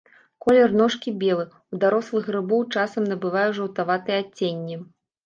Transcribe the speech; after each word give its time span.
Колер 0.45 0.69
ножкі 0.77 1.11
белы, 1.23 1.43
у 1.75 1.79
дарослых 1.83 2.23
грыбоў 2.29 2.63
часам 2.77 3.03
набывае 3.11 3.45
жаўтаватае 3.59 4.17
адценне. 4.23 4.81